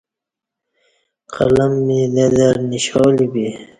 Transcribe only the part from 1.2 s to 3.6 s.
قلم می د در نِشالی بی